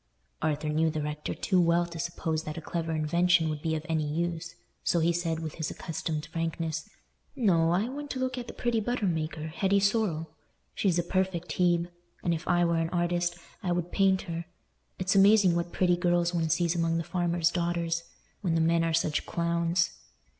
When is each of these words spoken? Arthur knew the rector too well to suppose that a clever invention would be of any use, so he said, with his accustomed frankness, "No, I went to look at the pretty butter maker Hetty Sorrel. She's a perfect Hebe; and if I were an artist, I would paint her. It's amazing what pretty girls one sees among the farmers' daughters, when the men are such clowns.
Arthur 0.41 0.69
knew 0.69 0.89
the 0.89 1.03
rector 1.03 1.35
too 1.35 1.61
well 1.61 1.85
to 1.85 1.99
suppose 1.99 2.41
that 2.41 2.57
a 2.57 2.59
clever 2.61 2.91
invention 2.91 3.49
would 3.49 3.61
be 3.61 3.75
of 3.75 3.85
any 3.87 4.11
use, 4.11 4.55
so 4.83 4.97
he 4.99 5.13
said, 5.13 5.41
with 5.41 5.53
his 5.53 5.69
accustomed 5.69 6.25
frankness, 6.25 6.89
"No, 7.35 7.69
I 7.69 7.87
went 7.87 8.09
to 8.09 8.19
look 8.19 8.35
at 8.35 8.47
the 8.47 8.53
pretty 8.55 8.79
butter 8.79 9.05
maker 9.05 9.45
Hetty 9.49 9.79
Sorrel. 9.79 10.31
She's 10.73 10.97
a 10.97 11.03
perfect 11.03 11.49
Hebe; 11.51 11.89
and 12.23 12.33
if 12.33 12.47
I 12.47 12.65
were 12.65 12.77
an 12.79 12.89
artist, 12.89 13.37
I 13.61 13.71
would 13.73 13.91
paint 13.91 14.23
her. 14.23 14.45
It's 14.97 15.15
amazing 15.15 15.55
what 15.55 15.71
pretty 15.71 15.97
girls 15.97 16.33
one 16.33 16.49
sees 16.49 16.73
among 16.75 16.97
the 16.97 17.03
farmers' 17.03 17.51
daughters, 17.51 18.01
when 18.41 18.55
the 18.55 18.59
men 18.59 18.83
are 18.83 18.95
such 18.95 19.27
clowns. 19.27 19.91